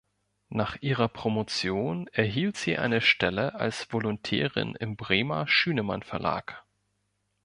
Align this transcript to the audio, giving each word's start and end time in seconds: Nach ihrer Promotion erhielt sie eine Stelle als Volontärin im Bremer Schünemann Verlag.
Nach 0.49 0.77
ihrer 0.81 1.07
Promotion 1.09 2.07
erhielt 2.07 2.57
sie 2.57 2.75
eine 2.79 3.01
Stelle 3.01 3.53
als 3.53 3.93
Volontärin 3.93 4.73
im 4.73 4.95
Bremer 4.95 5.45
Schünemann 5.47 6.01
Verlag. 6.01 6.63